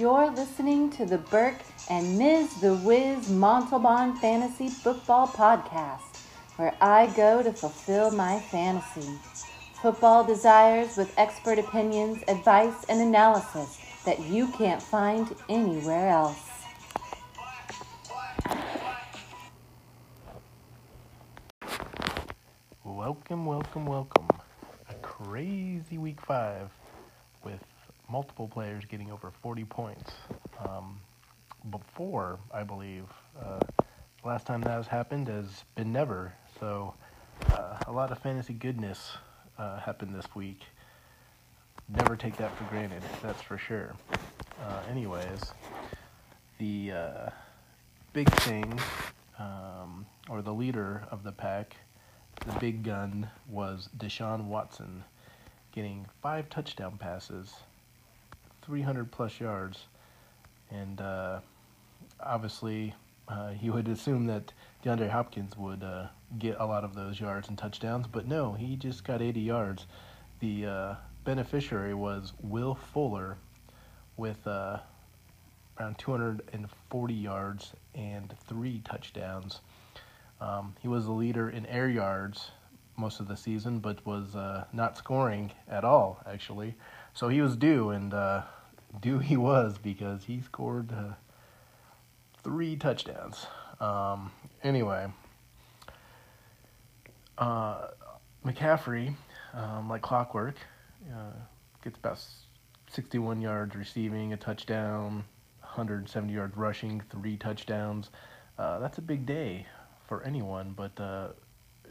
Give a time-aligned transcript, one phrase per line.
[0.00, 2.62] You're listening to the Burke and Ms.
[2.62, 6.22] The Wiz Montalban Fantasy Football Podcast,
[6.56, 9.18] where I go to fulfill my fantasy.
[9.82, 16.48] Football desires with expert opinions, advice, and analysis that you can't find anywhere else.
[22.84, 24.28] Welcome, welcome, welcome.
[24.88, 26.70] A crazy week five
[27.44, 27.60] with
[28.10, 30.12] multiple players getting over 40 points.
[30.58, 31.00] Um,
[31.70, 33.04] before, I believe,
[33.40, 33.60] uh,
[34.24, 36.32] last time that has happened has been never.
[36.58, 36.94] So,
[37.52, 39.12] uh, a lot of fantasy goodness
[39.58, 40.60] uh, happened this week.
[41.88, 43.94] Never take that for granted, that's for sure.
[44.62, 45.52] Uh, anyways,
[46.58, 47.30] the uh,
[48.12, 48.78] big thing,
[49.38, 51.76] um, or the leader of the pack,
[52.46, 55.04] the big gun was Deshaun Watson,
[55.72, 57.54] getting five touchdown passes,
[58.62, 59.86] 300 plus yards,
[60.70, 61.40] and uh,
[62.22, 62.94] obviously
[63.28, 64.52] uh, you would assume that
[64.84, 66.06] DeAndre Hopkins would uh,
[66.38, 69.86] get a lot of those yards and touchdowns, but no, he just got 80 yards.
[70.40, 73.36] The uh, beneficiary was Will Fuller
[74.16, 74.78] with uh,
[75.78, 79.60] around 240 yards and three touchdowns.
[80.40, 82.50] Um, he was the leader in air yards
[82.96, 86.74] most of the season, but was uh, not scoring at all, actually.
[87.14, 88.12] So he was due, and
[89.22, 91.14] he was because he scored uh,
[92.42, 93.46] three touchdowns.
[93.80, 94.30] Um,
[94.62, 95.06] anyway,
[97.38, 97.88] uh,
[98.44, 99.14] McCaffrey,
[99.54, 100.56] um, like clockwork,
[101.10, 101.32] uh,
[101.82, 102.20] gets about
[102.90, 105.24] 61 yards receiving, a touchdown,
[105.60, 108.10] 170 yards rushing, three touchdowns.
[108.58, 109.66] Uh, that's a big day
[110.06, 111.28] for anyone, but uh,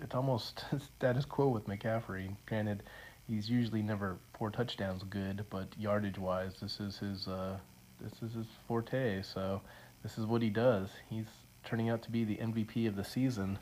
[0.02, 0.66] it's almost
[0.98, 2.36] status quo with McCaffrey.
[2.46, 2.84] Granted,
[3.30, 7.58] he's usually never four touchdowns good, but yardage wise, this is his uh,
[8.02, 9.22] this is his forte.
[9.22, 9.62] So
[10.04, 10.90] this is what he does.
[11.10, 11.28] He's
[11.64, 13.60] turning out to be the MVP of the season,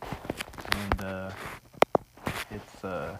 [0.72, 1.31] and uh,
[2.52, 3.18] it's uh,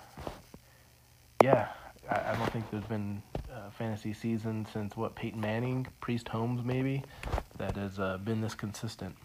[1.44, 1.70] yeah.
[2.10, 3.22] I, I don't think there's been
[3.54, 7.04] a fantasy season since what Peyton Manning, Priest Holmes maybe,
[7.58, 9.16] that has uh, been this consistent.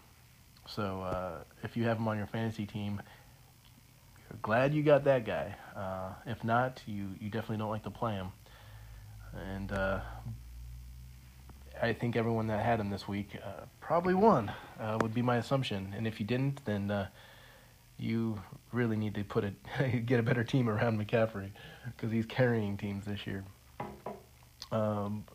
[0.67, 3.01] So uh, if you have him on your fantasy team,
[4.41, 5.55] glad you got that guy.
[5.75, 8.31] Uh, if not, you, you definitely don't like to play him.
[9.53, 9.99] And uh,
[11.81, 15.37] I think everyone that had him this week uh, probably won, uh, would be my
[15.37, 15.93] assumption.
[15.97, 17.07] And if you didn't, then uh,
[17.97, 19.53] you really need to put it
[20.05, 21.51] get a better team around McCaffrey
[21.85, 23.43] because he's carrying teams this year.
[24.71, 25.25] Um,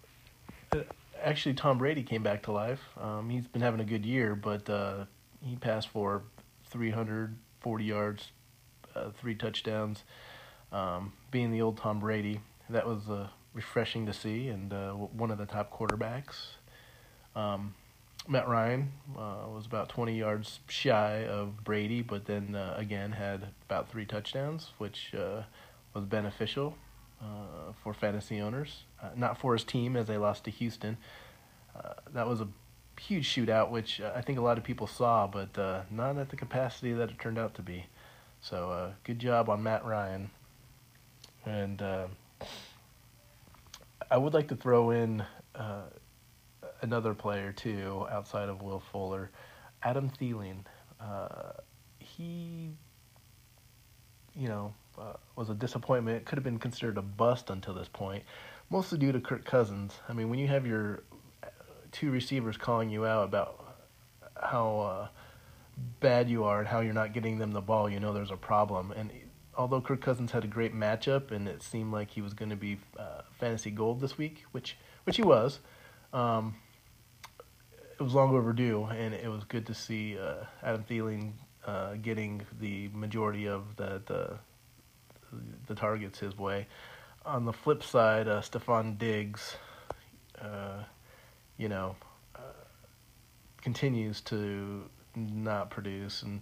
[1.22, 2.80] actually, Tom Brady came back to life.
[3.00, 5.04] Um, he's been having a good year, but uh,
[5.42, 6.22] he passed for
[6.70, 8.32] 340 yards,
[8.98, 10.04] uh, three touchdowns.
[10.70, 15.30] Um, being the old Tom Brady, that was uh, refreshing to see, and uh, one
[15.30, 16.56] of the top quarterbacks.
[17.34, 17.74] Um,
[18.26, 23.48] Matt Ryan uh, was about 20 yards shy of Brady, but then uh, again had
[23.66, 25.42] about three touchdowns, which uh,
[25.94, 26.76] was beneficial
[27.82, 28.84] for fantasy owners.
[29.16, 30.96] not for his team, as they lost to Houston.
[32.12, 32.48] that was a
[33.00, 36.36] huge shootout, which I think a lot of people saw, but uh, not at the
[36.36, 37.86] capacity that it turned out to be.
[38.40, 40.30] So uh, good job on Matt Ryan.
[41.44, 42.06] And uh,
[44.10, 45.82] I would like to throw in uh,
[46.82, 49.30] another player too, outside of Will Fuller,
[49.82, 50.64] Adam Thielen.
[51.00, 51.52] Uh,
[51.98, 52.70] he,
[54.34, 54.74] you know,
[55.36, 56.24] was a disappointment.
[56.24, 58.24] Could have been considered a bust until this point,
[58.70, 59.94] mostly due to Kirk Cousins.
[60.08, 61.02] I mean, when you have your
[61.92, 63.64] two receivers calling you out about
[64.42, 65.08] how uh,
[66.00, 68.36] bad you are and how you're not getting them the ball, you know there's a
[68.36, 68.92] problem.
[68.92, 69.10] And
[69.56, 72.56] although Kirk Cousins had a great matchup and it seemed like he was going to
[72.56, 75.60] be uh, fantasy gold this week, which which he was,
[76.12, 76.56] um,
[77.98, 81.32] it was long overdue, and it was good to see uh, Adam Thielen
[81.66, 84.38] uh, getting the majority of the, the
[85.66, 86.66] the targets his way.
[87.24, 89.56] On the flip side, uh, Stefon Diggs
[90.40, 90.84] uh,
[91.56, 91.96] you know,
[92.36, 92.64] uh,
[93.60, 96.40] continues to not produce, and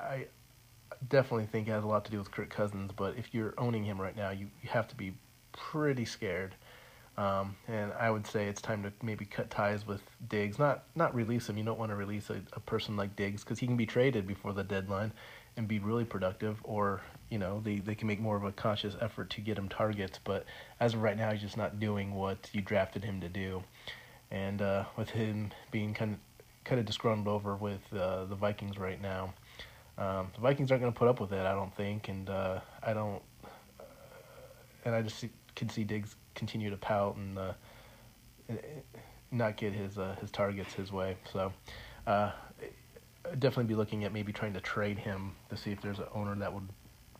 [0.00, 0.26] I
[1.08, 2.92] definitely think it has a lot to do with Kirk Cousins.
[2.94, 5.14] But if you're owning him right now, you, you have to be
[5.52, 6.54] pretty scared.
[7.16, 10.58] Um, and I would say it's time to maybe cut ties with Diggs.
[10.58, 11.58] Not not release him.
[11.58, 14.26] You don't want to release a, a person like Diggs because he can be traded
[14.26, 15.12] before the deadline
[15.56, 18.96] and be really productive, or you know they, they can make more of a conscious
[19.00, 20.18] effort to get him targets.
[20.22, 20.46] But
[20.78, 23.64] as of right now, he's just not doing what you drafted him to do
[24.30, 26.18] and uh, with him being kind of
[26.64, 29.34] kind of disgruntled over with uh, the Vikings right now,
[29.98, 31.44] um, the Vikings aren't going to put up with it.
[31.44, 33.22] I don't think, and uh, I don't,
[33.78, 33.84] uh,
[34.84, 37.52] and I just see, can see Diggs continue to pout, and uh,
[39.30, 41.16] not get his uh, his targets his way.
[41.32, 41.52] So
[42.06, 42.32] uh,
[43.38, 46.34] definitely be looking at maybe trying to trade him to see if there's an owner
[46.36, 46.68] that would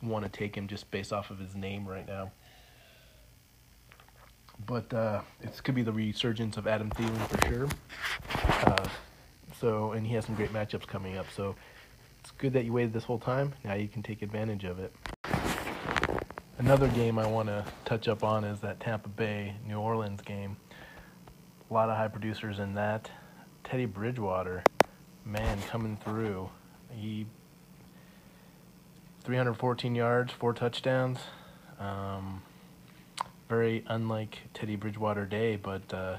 [0.03, 2.33] want to take him just based off of his name right now.
[4.67, 8.97] But uh, it could be the resurgence of Adam Thielen for sure.
[9.61, 11.27] So and he has some great matchups coming up.
[11.37, 11.55] So
[12.21, 13.55] it's good that you waited this whole time.
[13.63, 14.95] Now you can take advantage of it.
[16.59, 20.57] Another game I want to touch up on is that Tampa Bay New Orleans game.
[21.71, 23.11] A lot of high producers in that.
[23.65, 24.65] Teddy Bridgewater,
[25.25, 26.51] man, coming through.
[26.91, 27.27] He
[29.25, 31.19] 314 yards, four touchdowns.
[31.79, 32.43] Um,
[33.49, 36.17] very unlike Teddy Bridgewater day, but uh,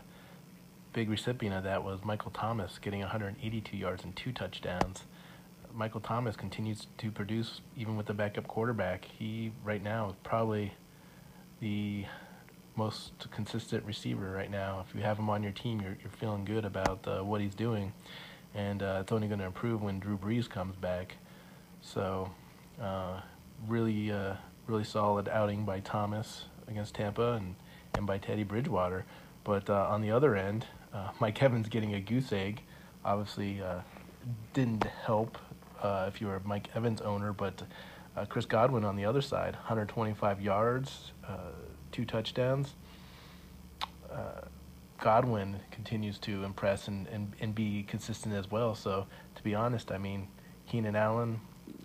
[0.93, 5.03] big recipient of that was Michael Thomas getting 182 yards and two touchdowns.
[5.73, 9.05] Michael Thomas continues to produce even with the backup quarterback.
[9.05, 10.73] He right now is probably
[11.61, 12.05] the
[12.75, 14.83] most consistent receiver right now.
[14.87, 17.55] If you have him on your team, you're you're feeling good about uh, what he's
[17.55, 17.93] doing,
[18.53, 21.15] and uh, it's only going to improve when Drew Brees comes back.
[21.81, 22.29] So,
[22.81, 23.21] uh,
[23.67, 24.35] really, uh,
[24.67, 27.55] really solid outing by Thomas against Tampa and
[27.95, 29.05] and by Teddy Bridgewater.
[29.43, 32.61] But uh, on the other end, uh, Mike Evans getting a goose egg,
[33.03, 33.61] obviously
[34.53, 35.37] didn't help
[35.81, 37.63] uh, if you were Mike Evans owner, but
[38.15, 41.37] uh, Chris Godwin on the other side, 125 yards, uh,
[41.91, 42.75] two touchdowns.
[44.11, 44.41] Uh,
[44.99, 48.75] Godwin continues to impress and, and, and be consistent as well.
[48.75, 50.27] So, to be honest, I mean,
[50.67, 51.39] Keenan Allen,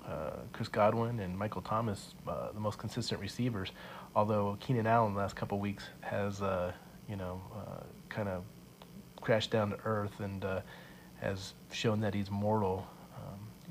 [0.07, 3.71] uh, Chris Godwin, and Michael Thomas, uh, the most consistent receivers.
[4.15, 6.41] Although Keenan Allen, the last couple weeks, has,
[7.09, 7.41] you know,
[8.11, 8.43] kind of
[9.27, 10.45] crashed down to earth and
[11.21, 12.87] has shown that he's mortal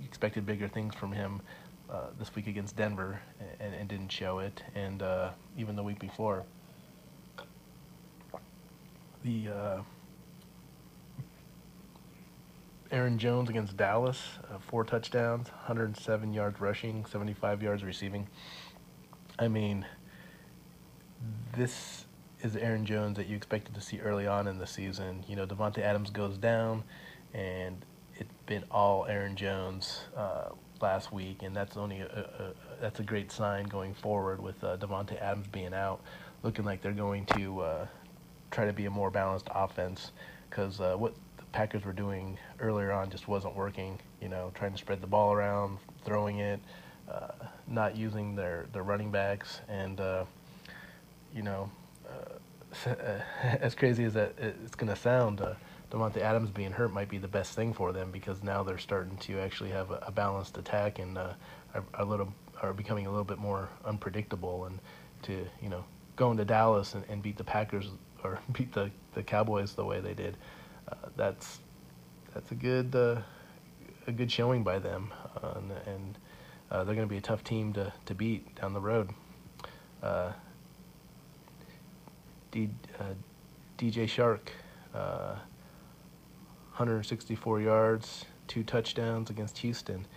[0.04, 1.42] expected bigger things from him
[1.90, 3.20] uh, this week against Denver
[3.60, 6.44] and, and didn't show it, and uh, even the week before.
[9.24, 9.82] The uh,
[12.92, 18.28] Aaron Jones against Dallas, uh, four touchdowns, 107 yards rushing, 75 yards receiving.
[19.38, 19.86] I mean,
[21.56, 22.05] this
[22.46, 25.26] is Aaron Jones that you expected to see early on in the season.
[25.28, 26.84] You know, Davante Adams goes down,
[27.34, 27.84] and
[28.18, 30.50] it's been all Aaron Jones uh,
[30.80, 34.78] last week, and that's only a, a, that's a great sign going forward with uh,
[34.78, 36.02] Davante Adams being out,
[36.44, 37.88] looking like they're going to uh,
[38.52, 40.12] try to be a more balanced offense
[40.48, 44.00] because uh, what the Packers were doing earlier on just wasn't working.
[44.22, 46.60] You know, trying to spread the ball around, throwing it,
[47.10, 47.32] uh,
[47.68, 50.26] not using their their running backs, and uh,
[51.34, 51.72] you know,
[53.42, 55.42] as crazy as that it's going to sound.
[55.42, 55.54] Uh,
[55.92, 59.18] Davante Adams being hurt might be the best thing for them because now they're starting
[59.18, 61.34] to actually have a, a balanced attack and uh,
[61.74, 64.80] are, are, a little are becoming a little bit more unpredictable and
[65.22, 65.84] to you know
[66.16, 67.90] go into Dallas and, and beat the Packers
[68.24, 70.38] or beat the, the Cowboys the way they did
[70.90, 71.60] uh, that's
[72.34, 73.22] that's a good uh,
[74.08, 76.18] a good showing by them uh, and, and
[76.72, 79.12] uh, they're going to be a tough team to, to beat down the road.
[82.56, 83.14] Uh,
[83.78, 84.48] D, DJ Chark
[84.94, 90.08] 164 yards, two touchdowns against Houston.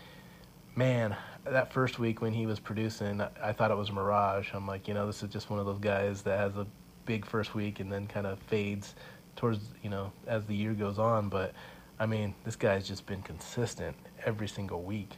[0.76, 4.50] Man, that first week when he was producing, I thought it was a mirage.
[4.54, 6.66] I'm like, you know, this is just one of those guys that has a
[7.06, 8.94] big first week and then kind of fades
[9.34, 11.28] towards, you know, as the year goes on.
[11.28, 11.54] But
[11.98, 15.16] I mean, this guy's just been consistent every single week.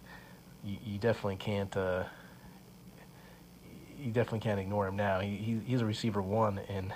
[0.65, 1.77] You, you definitely can't.
[1.77, 2.05] Uh,
[4.01, 5.21] you definitely can't ignore him now.
[5.21, 6.93] He, he he's a receiver one, and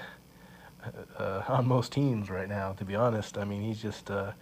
[1.19, 2.73] uh, on most teams right now.
[2.73, 4.33] To be honest, I mean he's just uh,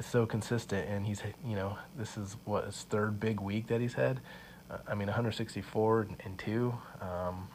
[0.00, 3.94] so consistent, and he's you know this is what his third big week that he's
[3.94, 4.20] had.
[4.70, 7.48] Uh, I mean 164 and, two, um,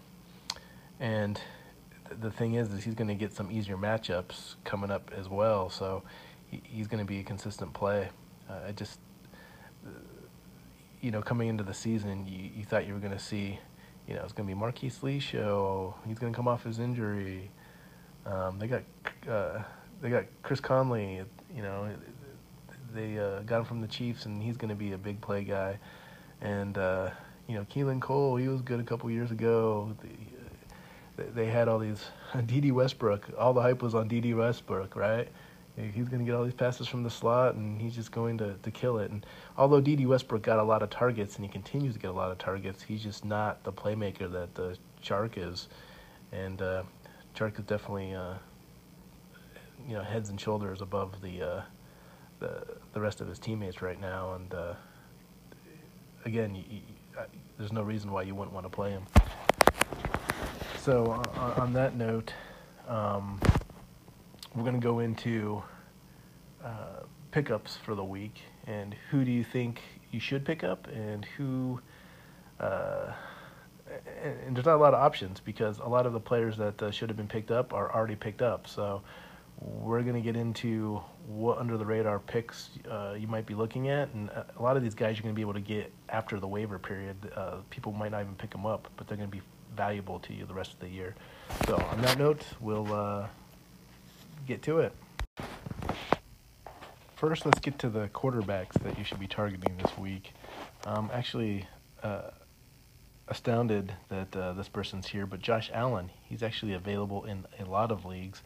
[0.99, 1.39] and
[2.19, 5.69] the thing is, is he's going to get some easier matchups coming up as well.
[5.69, 6.03] So
[6.45, 8.09] he, he's going to be a consistent play.
[8.49, 8.99] Uh, I just
[11.01, 13.59] you know coming into the season, you, you thought you were going to see.
[14.07, 15.93] You know, it's going to be Marquise Lee show.
[16.07, 17.51] He's going to come off his injury.
[18.25, 18.83] Um, they got
[19.29, 19.63] uh,
[20.01, 21.21] they got Chris Conley.
[21.53, 21.89] You know,
[22.93, 25.43] they uh, got him from the Chiefs, and he's going to be a big play
[25.43, 25.77] guy.
[26.41, 27.09] And uh,
[27.47, 29.95] you know, Keelan Cole, he was good a couple years ago.
[30.01, 32.05] The, they had all these
[32.45, 33.29] Dede Westbrook.
[33.37, 35.27] All the hype was on Dede Westbrook, right?
[35.77, 38.55] He's going to get all these passes from the slot, and he's just going to,
[38.63, 39.11] to kill it.
[39.11, 39.23] And
[39.57, 42.31] although Dede Westbrook got a lot of targets, and he continues to get a lot
[42.31, 45.67] of targets, he's just not the playmaker that the Chark is.
[46.31, 46.81] And uh,
[47.35, 48.33] Chark is definitely uh,
[49.87, 51.61] you know heads and shoulders above the uh,
[52.39, 54.73] the the rest of his teammates right now, and uh,
[56.25, 56.81] again, you, you,
[57.57, 59.03] there's no reason why you wouldn't want to play him.
[60.79, 62.33] So on, on that note,
[62.87, 63.39] um,
[64.55, 65.63] we're going to go into
[66.63, 71.25] uh, pickups for the week and who do you think you should pick up and
[71.37, 71.79] who.
[72.59, 73.13] Uh,
[74.21, 76.91] and there's not a lot of options because a lot of the players that uh,
[76.91, 78.67] should have been picked up are already picked up.
[78.67, 79.01] So
[79.59, 83.89] we're going to get into what under the radar picks uh, you might be looking
[83.89, 85.91] at, and uh, a lot of these guys you're going to be able to get
[86.09, 87.15] after the waiver period.
[87.35, 89.43] Uh, people might not even pick them up, but they're going to be
[89.75, 91.15] valuable to you the rest of the year.
[91.65, 93.27] So on that note, we'll uh,
[94.47, 94.93] get to it.
[97.15, 100.33] First, let's get to the quarterbacks that you should be targeting this week.
[100.85, 101.67] Um, actually,
[102.01, 102.29] uh,
[103.27, 107.91] astounded that uh, this person's here, but Josh Allen, he's actually available in a lot
[107.91, 108.41] of leagues.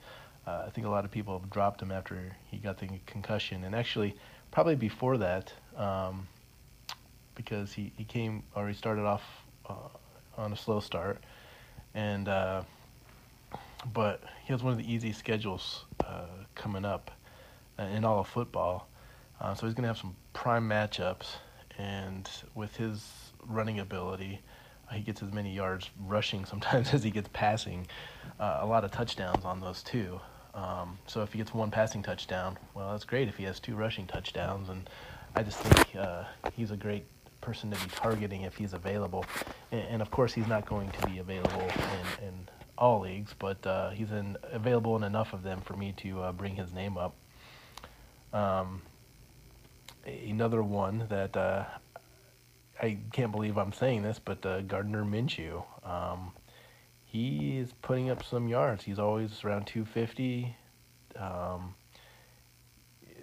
[0.47, 3.63] Uh, I think a lot of people have dropped him after he got the concussion,
[3.63, 4.15] and actually
[4.49, 6.27] probably before that, um,
[7.35, 9.21] because he, he came or he started off
[9.69, 9.89] uh,
[10.37, 11.21] on a slow start,
[11.93, 12.63] and uh,
[13.93, 17.11] but he has one of the easy schedules uh, coming up
[17.79, 18.87] uh, in all of football,
[19.39, 21.35] uh, so he's going to have some prime matchups,
[21.77, 24.41] and with his running ability
[24.93, 27.87] he gets as many yards rushing sometimes as he gets passing.
[28.39, 30.19] Uh, a lot of touchdowns on those too.
[30.53, 33.29] Um, so if he gets one passing touchdown, well, that's great.
[33.29, 34.89] If he has two rushing touchdowns, and
[35.35, 37.05] I just think uh, he's a great
[37.39, 39.25] person to be targeting if he's available.
[39.71, 41.61] And, and of course, he's not going to be available
[42.19, 42.33] in, in
[42.81, 46.31] all leagues, but uh, he's in, available in enough of them for me to uh,
[46.31, 47.15] bring his name up.
[48.33, 48.81] Um,
[50.05, 51.65] another one that uh,
[52.81, 56.31] I can't believe I'm saying this, but uh, Gardner Minshew, um,
[57.05, 58.83] he is putting up some yards.
[58.83, 60.55] He's always around 250.
[61.17, 61.75] Um,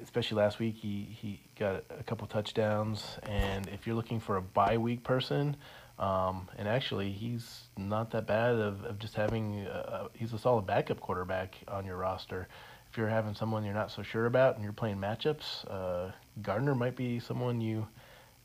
[0.03, 3.19] especially last week, he, he got a couple touchdowns.
[3.25, 5.57] And if you're looking for a bye week person,
[5.99, 10.67] um, and actually, he's not that bad of, of just having, a, he's a solid
[10.67, 12.47] backup quarterback on your roster.
[12.91, 16.75] If you're having someone you're not so sure about and you're playing matchups, uh, Gardner
[16.75, 17.87] might be someone you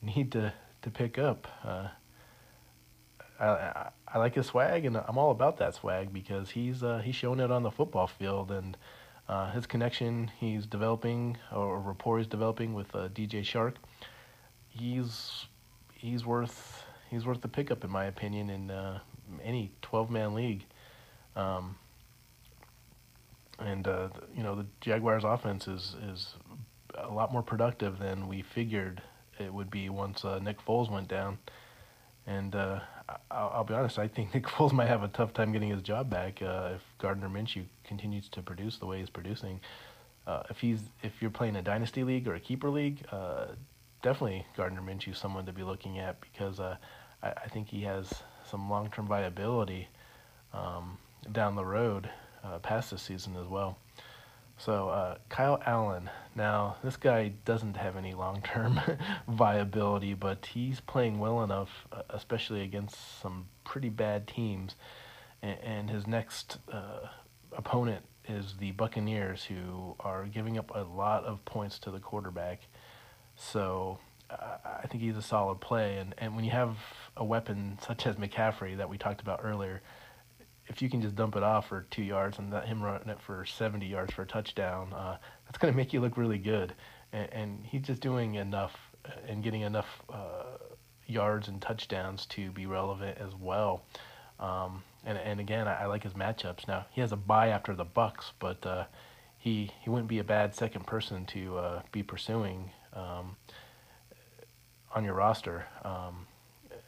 [0.02, 1.48] need to to pick up.
[1.64, 1.88] Uh,
[3.40, 7.02] I, I, I like his swag, and I'm all about that swag because he's uh,
[7.04, 8.76] he's showing it on the football field, and
[9.30, 13.76] uh, his connection he's developing or rapport he's developing with uh, DJ Chark,
[14.68, 15.46] He's
[15.94, 16.83] he's worth
[17.14, 19.00] he's worth the pickup in my opinion in uh,
[19.44, 20.66] any 12 man league.
[21.36, 21.76] Um,
[23.60, 26.34] and uh, you know the Jaguars' offense is is
[26.98, 29.02] a lot more productive than we figured
[29.40, 31.38] it would be once uh, Nick Foles went down.
[32.26, 32.80] And uh,
[33.30, 35.82] I'll, I'll, be honest, I think Nick Foles might have a tough time getting his
[35.82, 39.60] job back uh, if Gardner Minshew continues to produce the way he's producing.
[40.26, 43.48] Uh, if he's if you're playing a dynasty league or a keeper league, uh,
[44.02, 46.60] definitely Gardner Minshew someone to be looking at because
[47.24, 48.12] I, I, think he has
[48.50, 49.88] some long term viability
[50.54, 50.98] um,
[51.32, 52.10] down the road
[52.62, 53.78] past this season as well.
[54.58, 56.10] So uh, Kyle Allen.
[56.36, 58.80] Now this guy doesn't have any long-term
[59.28, 64.76] viability, but he's playing well enough, uh, especially against some pretty bad teams.
[65.42, 67.08] And, and his next uh,
[67.52, 72.62] opponent is the Buccaneers, who are giving up a lot of points to the quarterback.
[73.36, 74.00] So
[74.30, 75.98] uh, I think he's a solid play.
[75.98, 76.78] And and when you have
[77.18, 79.82] a weapon such as McCaffrey that we talked about earlier
[80.68, 83.20] if you can just dump it off for two yards and let him run it
[83.20, 86.74] for 70 yards for a touchdown, uh, that's going to make you look really good.
[87.12, 90.58] And, and, he's just doing enough uh, and getting enough uh,
[91.06, 93.84] yards and touchdowns to be relevant as well.
[94.40, 96.68] Um, and and again, I, I, like his matchups.
[96.68, 98.86] Now he has a bye after the Bucks, but uh,
[99.38, 103.36] he he wouldn't be a bad second person to uh, be pursuing um,
[104.96, 106.26] on your roster, um,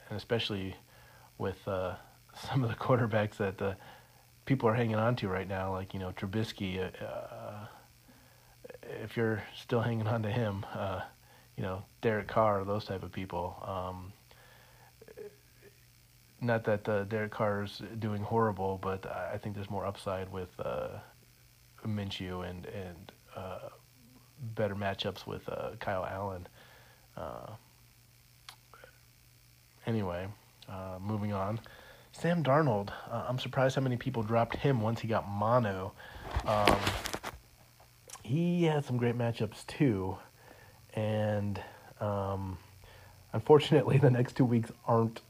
[0.10, 0.76] and especially
[1.38, 1.96] with uh,
[2.48, 3.74] some of the quarterbacks that uh,
[4.46, 6.80] people are hanging on to right now, like you know Trubisky.
[6.80, 7.68] Uh, uh,
[9.04, 11.02] if you're still hanging on to him, uh,
[11.58, 13.56] you know Derek Carr, those type of people.
[13.66, 14.14] Um,
[16.42, 20.50] not that uh, Derek Carr is doing horrible, but I think there's more upside with
[21.86, 23.12] Minshew and and
[24.54, 26.48] better matchups with Kyle Allen.
[29.86, 30.28] Anyway,
[30.68, 31.60] uh, moving on.
[32.12, 35.94] Sam Darnold, uh, I'm surprised how many people dropped him once he got mono.
[36.46, 36.78] Um,
[38.24, 40.18] he had some great matchups too,
[40.94, 41.62] and
[42.00, 42.58] um,
[43.34, 45.22] unfortunately, the next two weeks aren't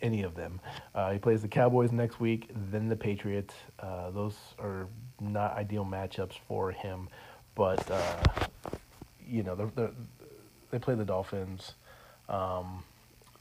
[0.00, 0.60] any of them.
[0.94, 3.54] Uh, he plays the Cowboys next week, then the Patriots.
[3.78, 4.88] Uh, those are
[5.20, 7.08] not ideal matchups for him,
[7.54, 8.16] but uh,
[9.24, 9.92] you know they're, they're,
[10.70, 11.74] they play the Dolphins.
[12.28, 12.82] Um,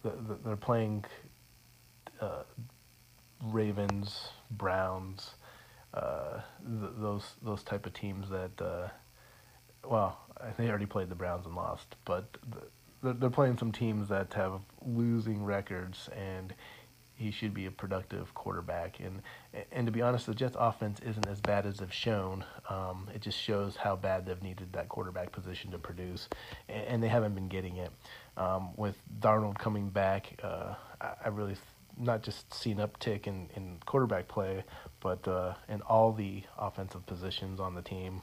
[0.03, 1.05] they're playing
[2.19, 2.43] uh,
[3.43, 5.31] Ravens, Browns,
[5.93, 8.87] uh, th- those those type of teams that, uh,
[9.87, 10.19] well,
[10.57, 12.37] they already played the Browns and lost, but
[13.03, 16.53] they're, they're playing some teams that have losing records, and
[17.15, 18.99] he should be a productive quarterback.
[18.99, 19.21] And
[19.71, 22.45] and to be honest, the Jets' offense isn't as bad as they've shown.
[22.69, 26.29] Um, it just shows how bad they've needed that quarterback position to produce,
[26.69, 27.91] and, and they haven't been getting it.
[28.37, 31.55] Um, with Darnold coming back, uh, I, I really
[31.97, 34.63] not just see an uptick in, in quarterback play,
[34.99, 38.21] but uh, in all the offensive positions on the team.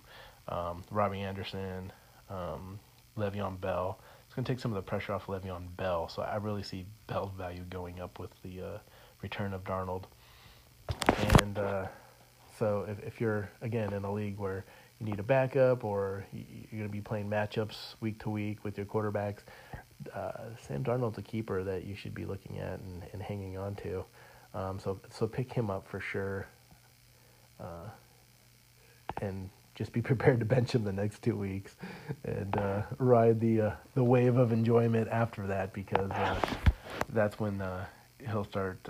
[0.48, 1.92] Um, Robbie Anderson,
[2.30, 2.80] um,
[3.16, 3.98] Le'Veon Bell.
[4.26, 6.08] It's going to take some of the pressure off Le'Veon Bell.
[6.08, 8.78] So I really see Bell's value going up with the uh,
[9.22, 10.04] return of Darnold.
[11.40, 11.86] And uh,
[12.58, 14.64] so if, if you're, again, in a league where
[14.98, 18.76] you need a backup or you're going to be playing matchups week to week with
[18.76, 19.40] your quarterbacks,
[20.14, 20.32] uh,
[20.66, 24.04] Sam Darnold's a keeper that you should be looking at and, and hanging on to.
[24.54, 26.46] Um, so so pick him up for sure,
[27.60, 27.88] uh,
[29.20, 31.76] and just be prepared to bench him the next two weeks,
[32.24, 36.40] and uh, ride the uh, the wave of enjoyment after that because uh,
[37.10, 37.84] that's when uh,
[38.30, 38.88] he'll start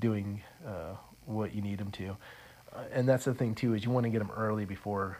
[0.00, 0.42] doing
[1.26, 2.16] what you need him to.
[2.90, 5.18] and that's the thing too is you want to get him early before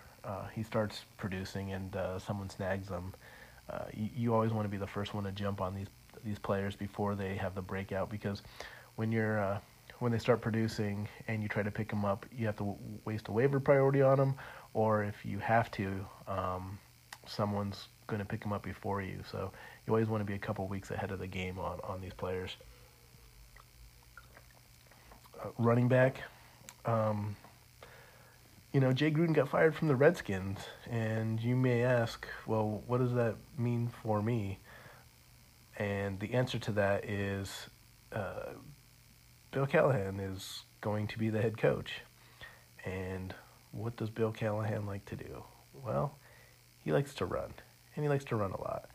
[0.53, 3.15] he starts producing and someone snags him
[3.71, 5.89] uh, you, you, always want to be the first one to jump on these
[6.25, 8.43] these players before they have the breakout because
[8.97, 9.59] when you're uh,
[9.99, 13.29] when they start producing and you try to pick them up, you have to waste
[13.29, 14.35] a waiver priority on them,
[14.75, 16.79] or if you have to, um,
[17.27, 19.21] someone's going to pick them up before you.
[19.31, 19.51] So
[19.87, 22.15] you always want to be a couple weeks ahead of the game on on these
[22.15, 22.57] players.
[25.43, 26.23] Uh, running back.
[26.87, 27.37] Um,
[28.73, 30.59] you know, Jay Gruden got fired from the Redskins,
[30.91, 34.59] and you may ask, well, what does that mean for me?
[35.79, 37.69] And the answer to that is
[38.13, 38.51] uh,
[39.53, 42.03] Bill Callahan is going to be the head coach.
[42.85, 43.35] And
[43.73, 45.45] what does Bill Callahan like to do?
[45.85, 46.17] Well,
[46.85, 47.55] he likes to run,
[47.95, 48.91] and he likes to run a lot.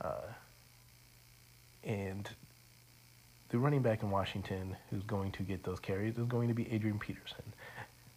[0.00, 0.32] Uh,
[1.82, 2.28] and
[3.50, 6.70] the running back in Washington who's going to get those carries is going to be
[6.72, 7.52] Adrian Peterson.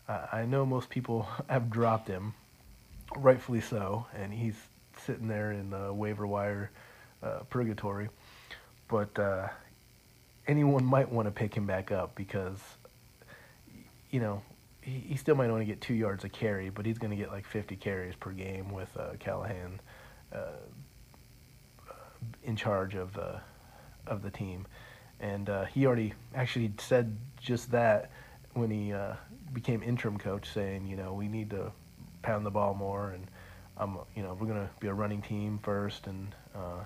[0.07, 2.33] I know most people have dropped him,
[3.15, 4.55] rightfully so, and he's
[5.05, 6.71] sitting there in the waiver wire
[7.21, 8.09] uh, purgatory.
[8.87, 9.49] But uh,
[10.47, 12.59] anyone might want to pick him back up because,
[14.11, 14.41] you know,
[14.81, 17.31] he, he still might only get two yards a carry, but he's going to get
[17.31, 19.79] like 50 carries per game with uh, Callahan
[20.33, 20.57] uh,
[22.43, 23.39] in charge of the
[24.07, 24.65] of the team.
[25.19, 28.09] And uh, he already actually said just that
[28.53, 29.13] when he uh,
[29.53, 31.71] became interim coach, saying, you know, we need to
[32.21, 33.27] pound the ball more, and
[33.77, 36.83] um, you know, we're gonna be a running team first, and uh,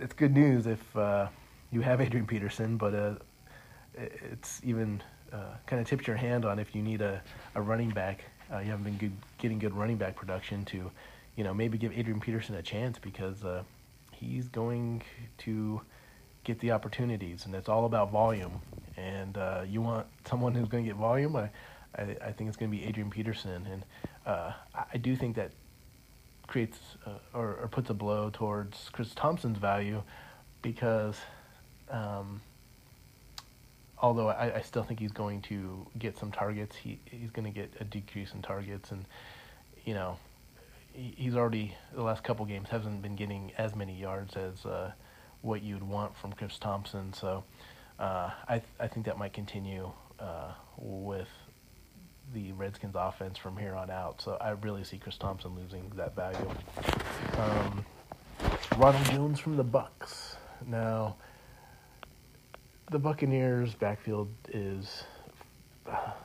[0.00, 1.28] it's good news if uh,
[1.70, 3.14] you have Adrian Peterson, but uh,
[3.94, 5.02] it's even
[5.32, 7.22] uh, kind of tips your hand on if you need a,
[7.54, 8.24] a running back.
[8.52, 10.90] Uh, you haven't been good, getting good running back production to,
[11.36, 13.62] you know, maybe give Adrian Peterson a chance because uh,
[14.12, 15.02] he's going
[15.38, 15.80] to
[16.48, 18.60] get the opportunities, and it's all about volume.
[18.96, 21.36] And uh, you want someone who's going to get volume.
[21.36, 21.50] I,
[21.94, 23.84] I, I think it's going to be Adrian Peterson, and
[24.26, 24.52] uh,
[24.92, 25.52] I do think that
[26.46, 30.02] creates uh, or, or puts a blow towards Chris Thompson's value
[30.62, 31.16] because
[31.90, 32.40] um,
[34.00, 37.56] although I, I still think he's going to get some targets, he he's going to
[37.60, 39.04] get a decrease in targets, and
[39.84, 40.16] you know
[40.94, 44.92] he, he's already the last couple games hasn't been getting as many yards as uh,
[45.42, 47.12] what you'd want from Chris Thompson.
[47.12, 47.44] So
[47.98, 51.28] uh, I th- I think that might continue uh, with
[52.34, 54.20] the Redskins offense from here on out.
[54.20, 56.50] So I really see Chris Thompson losing that value.
[57.38, 57.84] Um,
[58.76, 60.36] Ronald Jones from the Bucks.
[60.66, 61.16] Now,
[62.90, 65.04] the Buccaneers backfield is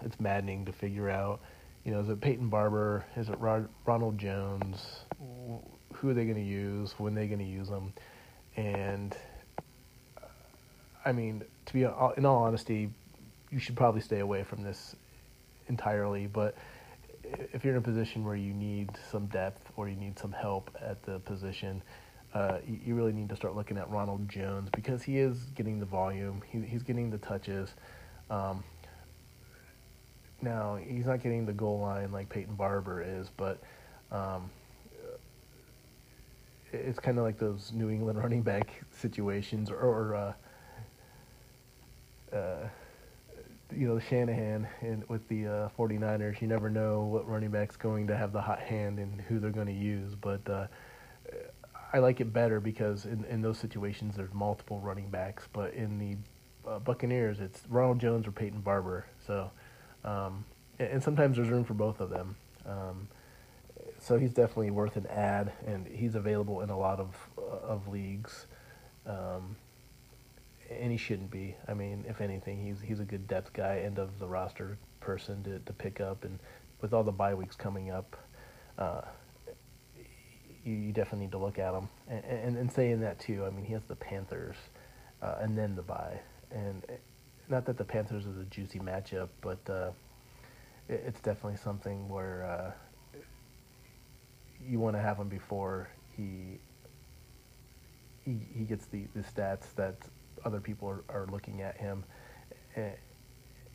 [0.02, 1.40] it's maddening to figure out.
[1.86, 3.06] You know, is it Peyton Barber?
[3.16, 5.02] Is it Rod- Ronald Jones?
[5.94, 6.94] Who are they going to use?
[6.98, 7.94] When are they going to use them?
[8.56, 9.16] And
[11.06, 12.90] I mean, to be in all honesty,
[13.52, 14.96] you should probably stay away from this
[15.68, 16.28] entirely.
[16.28, 16.56] But
[17.24, 20.76] if you're in a position where you need some depth or you need some help
[20.82, 21.82] at the position,
[22.34, 25.80] uh, you, you, really need to start looking at Ronald Jones because he is getting
[25.80, 27.74] the volume, he, he's getting the touches.
[28.30, 28.64] Um,
[30.42, 33.62] now he's not getting the goal line like Peyton Barber is, but
[34.12, 34.50] um,
[36.74, 40.34] it's kind of like those New England running back situations, or, or uh,
[42.36, 42.68] uh,
[43.76, 47.76] you know, the Shanahan and with the uh, 49ers, you never know what running back's
[47.76, 50.14] going to have the hot hand and who they're going to use.
[50.16, 50.68] But uh,
[51.92, 55.48] I like it better because in, in those situations there's multiple running backs.
[55.52, 59.06] But in the uh, Buccaneers, it's Ronald Jones or Peyton Barber.
[59.26, 59.52] So,
[60.04, 60.46] um,
[60.80, 62.36] and, and, sometimes there's room for both of them.
[62.66, 63.08] Um,
[64.04, 68.48] so he's definitely worth an add, and he's available in a lot of of leagues.
[69.06, 69.56] Um,
[70.70, 71.56] and he shouldn't be.
[71.68, 75.44] I mean, if anything, he's he's a good depth guy, end of the roster person
[75.44, 76.40] to to pick up, and
[76.82, 78.18] with all the bye weeks coming up,
[78.78, 79.02] uh,
[80.66, 81.88] you, you definitely need to look at him.
[82.10, 84.58] And, and and saying that too, I mean, he has the Panthers,
[85.22, 86.20] uh, and then the bye,
[86.52, 86.84] and
[87.50, 89.92] not that the Panthers is a juicy matchup, but uh,
[90.90, 92.72] it, it's definitely something where uh,
[94.68, 96.60] you want to have him before he
[98.26, 99.96] he, he gets the, the stats that
[100.46, 102.04] other people are, are looking at him.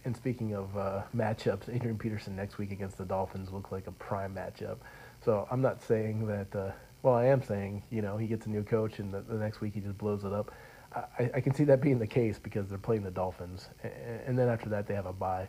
[0.05, 3.93] And speaking of uh, matchups, Adrian Peterson next week against the Dolphins look like a
[3.93, 4.79] prime matchup.
[5.25, 6.55] So I'm not saying that.
[6.55, 6.73] Uh,
[7.03, 9.61] well, I am saying you know he gets a new coach and the, the next
[9.61, 10.53] week he just blows it up.
[10.95, 13.93] I, I, can see that being the case because they're playing the Dolphins, and,
[14.27, 15.49] and then after that they have a bye.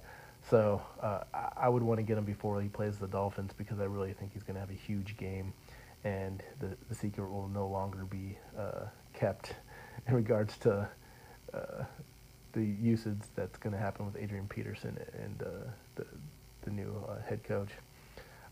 [0.50, 1.22] So uh,
[1.58, 4.34] I would want to get him before he plays the Dolphins because I really think
[4.34, 5.54] he's going to have a huge game,
[6.04, 9.54] and the the secret will no longer be uh, kept
[10.08, 10.90] in regards to
[11.54, 11.84] uh,
[12.54, 16.06] the usage that's going to happen with Adrian Peterson and uh, the
[16.64, 17.70] the new uh, head coach.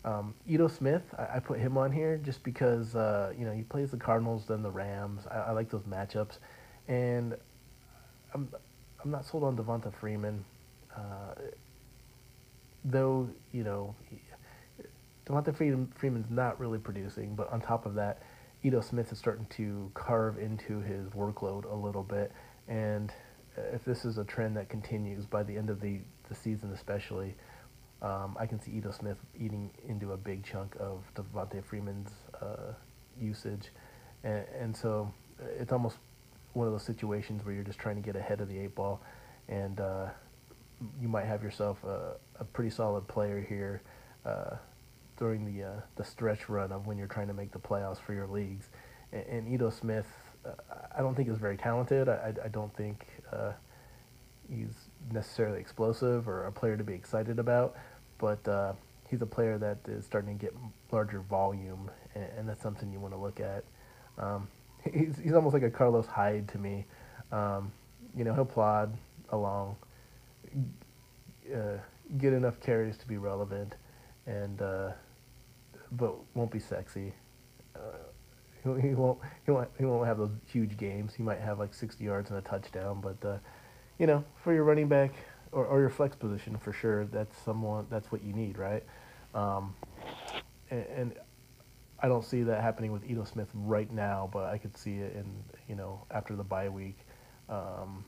[0.04, 3.62] Um, Ito Smith, I, I, put him on here just because uh, you know he
[3.62, 5.26] plays the Cardinals, then the Rams.
[5.30, 6.38] I, I, like those matchups,
[6.86, 7.34] and
[8.32, 8.48] I'm
[9.02, 10.44] I'm not sold on Devonta Freeman,
[10.96, 11.34] uh,
[12.90, 13.94] though you know
[15.26, 18.22] Devonta Freeman, Freeman's not really producing, but on top of that,
[18.62, 22.32] Ito Smith is starting to carve into his workload a little bit,
[22.66, 23.12] and
[23.72, 25.98] if this is a trend that continues by the end of the,
[26.28, 27.34] the season, especially,
[28.02, 32.72] um, I can see Ito Smith eating into a big chunk of Devonta Freeman's uh,
[33.20, 33.68] usage,
[34.24, 35.12] and, and so
[35.58, 35.98] it's almost
[36.54, 39.00] one of those situations where you're just trying to get ahead of the eight ball,
[39.48, 40.06] and uh,
[41.00, 43.82] you might have yourself a, a pretty solid player here
[44.24, 44.56] uh,
[45.16, 48.12] during the uh, the stretch run of when you're trying to make the playoffs for
[48.14, 48.68] your leagues.
[49.12, 50.06] And, and Ito Smith,
[50.44, 50.50] uh,
[50.96, 52.08] I don't think is very talented.
[52.08, 53.52] I, I don't think uh,
[54.48, 57.76] he's necessarily explosive or a player to be excited about,
[58.18, 58.72] but uh,
[59.08, 60.54] he's a player that is starting to get
[60.92, 63.64] larger volume, and, and that's something you want to look at.
[64.18, 64.48] Um,
[64.92, 66.84] he's he's almost like a Carlos Hyde to me.
[67.32, 67.72] Um,
[68.16, 68.96] you know, he'll plod
[69.30, 69.76] along,
[71.54, 71.78] uh,
[72.18, 73.74] get enough carries to be relevant,
[74.26, 74.90] and uh,
[75.92, 77.12] but won't be sexy.
[77.74, 77.80] Uh,
[78.64, 81.14] he, he won't he won't he won't have those huge games.
[81.14, 83.38] He might have like 60 yards and a touchdown, but uh,
[83.98, 85.12] you know, for your running back
[85.52, 88.84] or, or your flex position for sure, that's someone that's what you need, right?
[89.34, 89.74] Um,
[90.70, 91.14] and, and,
[92.00, 95.16] I don't see that happening with Ito Smith right now, but I could see it
[95.16, 95.26] in
[95.68, 96.96] you know after the bye week,
[97.48, 98.04] um,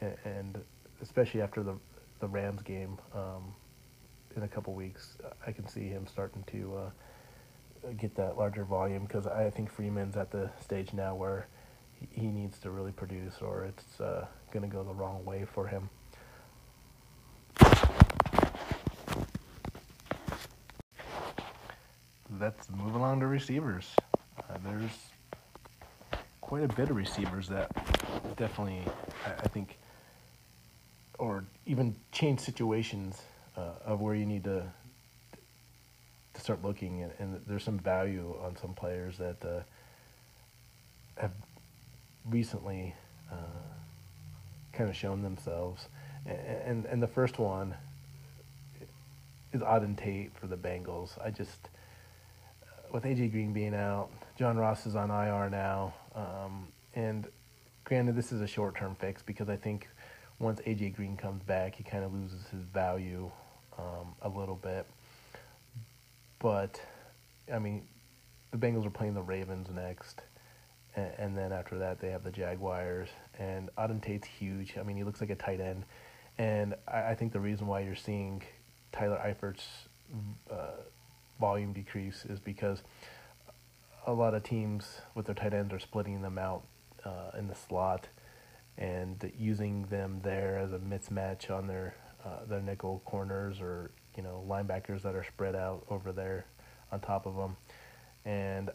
[0.00, 0.58] and,
[1.02, 1.74] especially after the
[2.20, 3.54] the Rams game um,
[4.36, 6.76] in a couple weeks, I can see him starting to.
[6.76, 6.90] Uh,
[7.98, 11.46] get that larger volume because I think Freeman's at the stage now where
[12.10, 15.66] he needs to really produce or it's uh, going to go the wrong way for
[15.66, 15.88] him.
[22.38, 23.94] Let's move along to receivers.
[24.38, 24.90] Uh, there's
[26.40, 27.74] quite a bit of receivers that
[28.36, 28.82] definitely,
[29.24, 29.78] I, I think,
[31.18, 33.22] or even change situations
[33.56, 34.64] uh, of where you need to
[36.34, 39.60] to start looking, and, and there's some value on some players that uh,
[41.16, 41.32] have
[42.28, 42.94] recently
[43.32, 43.36] uh,
[44.72, 45.88] kind of shown themselves.
[46.26, 47.74] And, and, and the first one
[49.52, 51.10] is Auden Tate for the Bengals.
[51.24, 51.68] I just
[52.92, 57.26] with AJ Green being out, John Ross is on IR now, um, and
[57.84, 59.88] granted this is a short term fix because I think
[60.38, 63.30] once AJ Green comes back, he kind of loses his value
[63.78, 64.86] um, a little bit.
[66.38, 66.80] But
[67.52, 67.82] I mean,
[68.50, 70.22] the Bengals are playing the Ravens next,
[70.94, 73.08] and, and then after that they have the Jaguars.
[73.38, 74.76] And Auden Tate's huge.
[74.78, 75.84] I mean, he looks like a tight end,
[76.38, 78.42] and I, I think the reason why you're seeing
[78.92, 79.66] Tyler Eifert's
[80.50, 80.82] uh,
[81.40, 82.82] volume decrease is because
[84.06, 86.62] a lot of teams with their tight ends are splitting them out
[87.04, 88.06] uh, in the slot
[88.78, 94.22] and using them there as a mismatch on their uh, their nickel corners or you
[94.22, 96.44] know linebackers that are spread out over there
[96.92, 97.56] on top of them,
[98.24, 98.70] and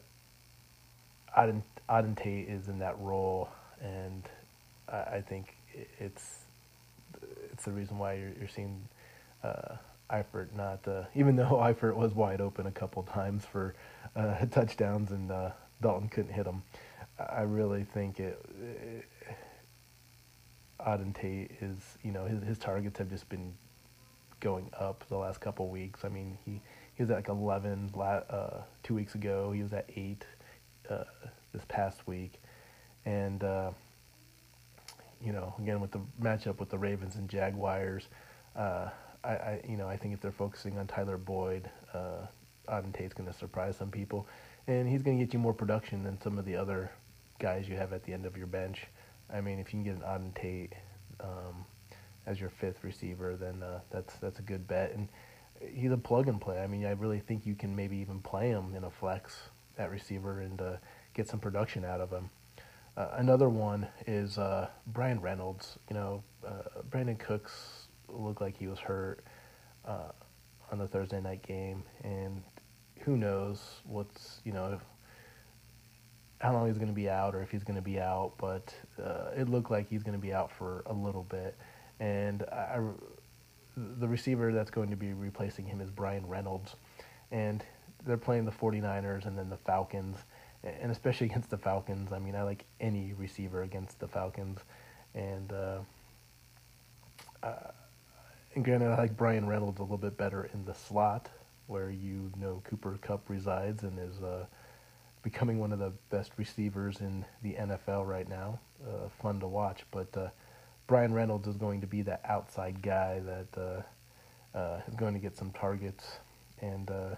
[1.38, 3.50] Auden, Auden Tate is in that role,
[3.82, 4.24] and
[4.90, 5.56] I, I think
[6.00, 6.46] it's
[7.52, 8.88] it's the reason why you're you're seeing
[9.44, 9.76] uh,
[10.10, 13.76] Eifert not uh, even though Eifert was wide open a couple times for
[14.16, 16.64] uh, touchdowns and uh, Dalton couldn't hit him.
[17.20, 19.06] I really think it, it
[20.86, 23.54] Auden Tate is, you know, his his targets have just been
[24.40, 26.04] going up the last couple weeks.
[26.04, 26.62] I mean, he
[26.96, 29.52] he was at like 11 la- uh, two weeks ago.
[29.52, 30.26] He was at eight
[30.90, 31.04] uh,
[31.54, 32.42] this past week,
[33.06, 33.72] and uh,
[35.24, 38.08] you know, again with the matchup with the Ravens and Jaguars,
[38.56, 38.90] uh,
[39.24, 42.26] I, I you know I think if they're focusing on Tyler Boyd, uh,
[42.68, 44.28] Auden Tate's going to surprise some people,
[44.68, 46.92] and he's going to get you more production than some of the other
[47.40, 48.86] guys you have at the end of your bench.
[49.34, 50.74] I mean, if you can get an Auden Tate
[51.20, 51.66] um,
[52.26, 54.94] as your fifth receiver, then uh, that's that's a good bet.
[54.94, 55.08] And
[55.74, 56.60] he's a plug and play.
[56.60, 59.38] I mean, I really think you can maybe even play him in a flex
[59.78, 60.74] at receiver and uh,
[61.14, 62.30] get some production out of him.
[62.98, 65.80] Uh, another one is uh, Bryan Reynolds.
[65.90, 69.24] You know, uh, Brandin Cooks looked like he was hurt
[69.86, 70.12] uh,
[70.72, 72.44] on the Thursday night game, and
[73.00, 74.80] who knows what's you know
[76.42, 78.74] how long he's going to be out or if he's going to be out, but
[79.02, 81.56] uh, it looked like he's going to be out for a little bit.
[82.00, 82.80] And I,
[83.78, 86.76] the receiver that's going to be replacing him is Brian Reynolds.
[87.32, 87.64] And
[88.06, 90.18] they're playing the 49ers and then the Falcons.
[90.64, 94.60] And especially against the Falcons, I mean, I like any receiver against the Falcons.
[95.14, 95.80] And, uh,
[97.44, 97.72] uh,
[98.56, 101.30] and granted, I like Brian Reynolds a little bit better in the slot
[101.68, 104.46] where you know Cooper Kupp resides and is uh,
[105.24, 108.60] becoming one of the best receivers in the NFL right now.
[108.84, 110.30] Uh, fun to watch, but uh,
[110.88, 115.20] Bryan Reynolds is going to be that outside guy that uh, uh is going to
[115.20, 116.18] get some targets,
[116.62, 117.16] and uh,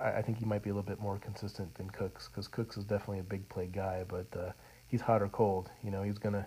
[0.00, 2.76] I, I, think he might be a little bit more consistent than Cooks because Cooks
[2.76, 4.52] is definitely a big play guy, but uh,
[4.86, 5.70] he's hot or cold.
[5.82, 6.46] You know, he's gonna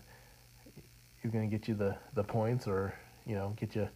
[1.22, 2.94] he's gonna get you the the points, or
[3.26, 3.90] you know, get you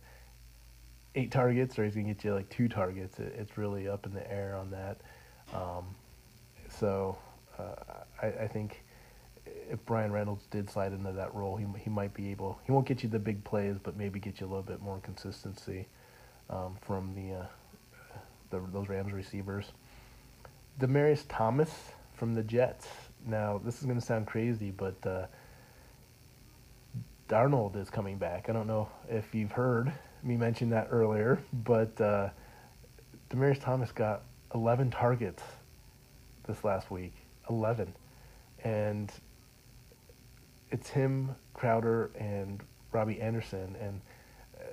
[1.14, 3.20] eight targets, or he's gonna get you like two targets.
[3.20, 5.02] It, it's really up in the air on that.
[5.54, 5.96] Um,
[6.80, 7.18] so
[7.58, 7.76] uh,
[8.22, 8.84] I, I, think
[9.46, 12.60] if Brian Reynolds did slide into that role, he he might be able.
[12.66, 15.00] He won't get you the big plays, but maybe get you a little bit more
[15.00, 15.88] consistency
[16.50, 17.46] um, from the, uh,
[18.50, 19.72] the those Rams receivers.
[20.80, 21.72] Demaryius Thomas
[22.14, 22.88] from the Jets.
[23.26, 25.28] Now this is going to sound crazy, but uh,
[27.30, 28.50] Darnold is coming back.
[28.50, 29.92] I don't know if you've heard
[30.24, 32.30] me mention that earlier, but uh,
[33.30, 35.44] Demaryius Thomas got 11 targets
[36.46, 37.14] this last week,
[37.50, 37.94] 11.
[38.64, 39.12] And
[40.72, 43.76] it's him, Crowder, and Robbie Anderson.
[43.80, 44.02] And
[44.58, 44.64] uh,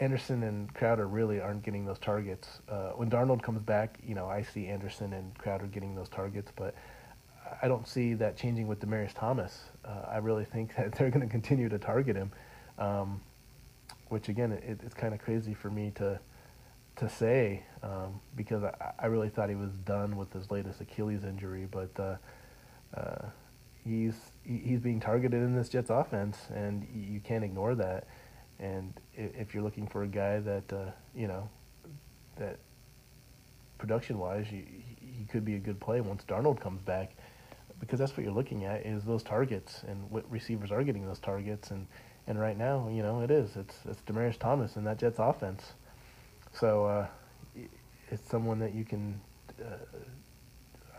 [0.00, 2.60] Anderson and Crowder really aren't getting those targets.
[2.68, 6.52] Uh, when Darnold comes back, you know, I see Anderson and Crowder getting those targets,
[6.54, 6.74] but
[7.60, 9.64] I don't see that changing with Demaryius Thomas.
[9.84, 12.30] Uh, I really think that they're going to continue to target him,
[12.78, 13.20] um,
[14.08, 16.18] which again, it, it's kind of crazy for me to
[16.96, 21.24] to say um, because I, I, really thought he was done with his latest Achilles
[21.24, 22.16] injury, but uh,
[22.96, 23.26] uh,
[23.84, 28.06] he's he's being targeted in this Jets offense, and you can't ignore that.
[28.58, 31.48] And if you're looking for a guy that uh, you know
[32.36, 32.58] that
[33.78, 37.16] production-wise, he could be a good play once Darnold comes back,
[37.80, 41.18] because that's what you're looking at is those targets and what receivers are getting those
[41.18, 41.86] targets, and
[42.26, 45.72] and right now, you know, it is it's it's Demaryius Thomas and that Jets offense.
[46.52, 47.06] So uh,
[48.10, 49.20] it's someone that you can,
[49.60, 49.76] uh,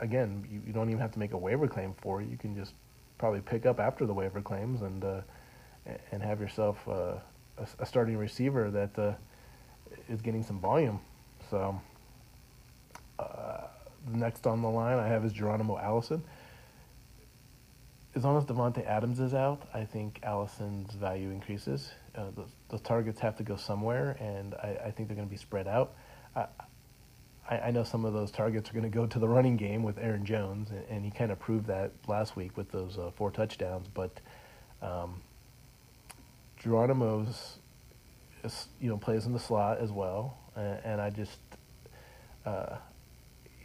[0.01, 2.21] again, you, you, don't even have to make a waiver claim for.
[2.21, 2.73] You can just
[3.17, 5.21] probably pick up after the waiver claims and uh,
[6.11, 7.15] and have yourself uh,
[7.57, 9.13] a, a, starting receiver that uh,
[10.09, 10.99] is getting some volume.
[11.49, 11.79] So
[13.19, 13.67] uh,
[14.11, 16.23] next on the line I have is Geronimo Allison.
[18.15, 21.91] As long as Davante Adams is out, I think Allison's value increases.
[22.15, 25.32] Uh, those, those, targets have to go somewhere, and I, I think they're going to
[25.32, 25.93] be spread out.
[26.36, 26.47] I,
[27.49, 29.97] I, know some of those targets are going to go to the running game with
[29.97, 33.32] Aaron Jones, and, and he kind of proved that last week with those uh, four
[33.32, 33.88] touchdowns.
[33.88, 34.19] But
[34.82, 35.21] um,
[36.60, 37.58] Geronimo's,
[38.80, 41.39] you know, plays in the slot as well, and, and I just
[42.45, 42.78] uh,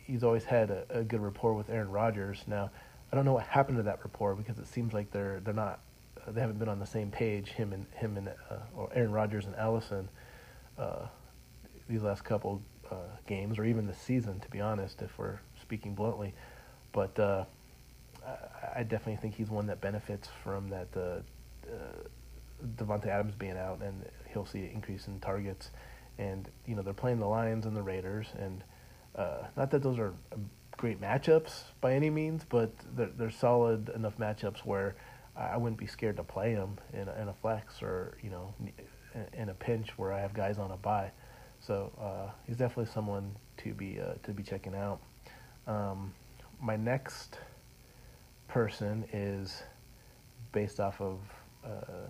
[0.07, 2.43] he's always had a, a, good rapport with Aaron Rodgers.
[2.47, 2.71] Now,
[3.13, 5.81] I don't know what happened to that rapport because it seems like they're they're not
[6.33, 7.51] they haven't been on the same page.
[7.51, 10.09] Him and him and uh, or Aaron Rodgers and Allison
[10.79, 11.07] uh,
[11.89, 12.95] these last couple uh,
[13.27, 16.35] games, or even the season, to be honest, if we're speaking bluntly.
[16.93, 17.45] But uh,
[18.27, 21.01] I, I, definitely think he's one that benefits from that uh,
[21.71, 21.75] uh,
[22.77, 25.71] Davante Adams being out, and he'll see an increase in targets.
[26.19, 28.63] And you know they're playing the Lions and the Raiders, and
[29.57, 30.15] not that those are
[30.77, 34.97] great matchups by any means, but they're, they're solid enough matchups where
[35.39, 38.55] I wouldn't be scared to play him in a, in a flex or you know
[39.33, 41.11] in a pinch where I have guys on a bye.
[41.61, 45.01] So uh, he's definitely someone to be uh, to be checking out.
[45.67, 46.13] Um,
[46.61, 47.39] my next
[48.49, 49.63] person is
[50.53, 51.19] based off of
[51.65, 52.09] uh,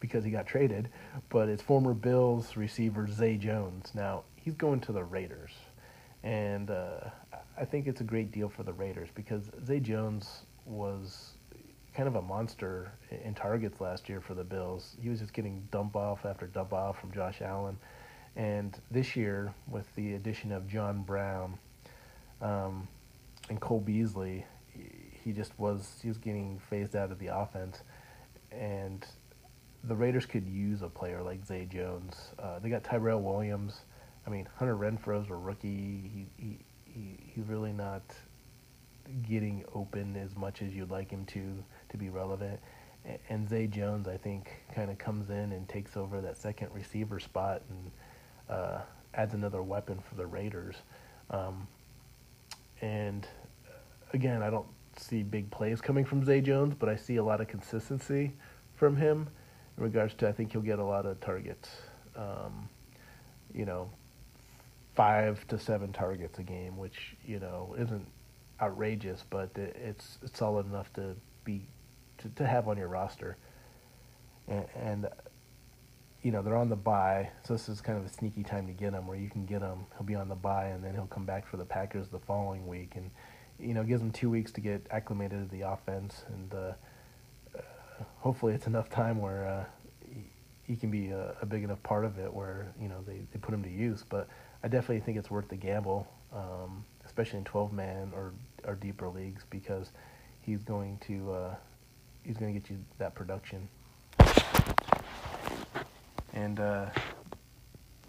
[0.00, 0.88] because he got traded,
[1.28, 3.92] but it's former Bills receiver Zay Jones.
[3.94, 5.52] Now he's going to the Raiders,
[6.22, 7.10] and uh,
[7.56, 11.33] I think it's a great deal for the Raiders because Zay Jones was
[11.94, 12.92] kind of a monster
[13.24, 14.96] in targets last year for the Bills.
[15.00, 17.78] He was just getting dump off after dump off from Josh Allen.
[18.36, 21.56] And this year, with the addition of John Brown
[22.42, 22.88] um,
[23.48, 24.44] and Cole Beasley,
[25.24, 27.82] he just was he was getting phased out of the offense,
[28.50, 29.06] and
[29.84, 32.16] the Raiders could use a player like Zay Jones.
[32.38, 33.82] Uh, they got Tyrell Williams.
[34.26, 36.10] I mean, Hunter Renfrow's a rookie.
[36.12, 38.02] He, he, he he's really not
[39.28, 41.62] getting open as much as you'd like him to
[41.94, 42.58] to be relevant.
[43.28, 47.20] And Zay Jones, I think, kind of comes in and takes over that second receiver
[47.20, 47.90] spot and
[48.48, 48.80] uh,
[49.14, 50.76] adds another weapon for the Raiders.
[51.30, 51.68] Um,
[52.80, 53.26] and
[54.12, 57.40] again, I don't see big plays coming from Zay Jones, but I see a lot
[57.40, 58.32] of consistency
[58.74, 59.28] from him
[59.76, 61.68] in regards to I think he'll get a lot of targets.
[62.16, 62.68] Um,
[63.54, 63.90] you know,
[64.94, 68.06] five to seven targets a game, which you know isn't
[68.60, 71.66] outrageous, but it's it's solid enough to be
[72.24, 73.36] to, to have on your roster.
[74.48, 75.08] And, and
[76.24, 78.72] you know they're on the bye, so this is kind of a sneaky time to
[78.72, 79.86] get him, where you can get him.
[79.92, 82.66] He'll be on the bye, and then he'll come back for the Packers the following
[82.66, 83.10] week, and
[83.60, 86.72] you know gives him two weeks to get acclimated to the offense, and uh,
[87.56, 87.60] uh,
[88.16, 89.64] hopefully it's enough time where uh,
[90.10, 90.24] he,
[90.62, 93.38] he can be a, a, big enough part of it where you know they, they
[93.38, 94.02] put him to use.
[94.08, 94.28] But
[94.62, 98.32] I definitely think it's worth the gamble, um, especially in 12 man or
[98.66, 99.92] or deeper leagues, because
[100.40, 101.54] he's going to uh,
[102.24, 103.68] he's going to get you that production.
[106.32, 106.86] And uh,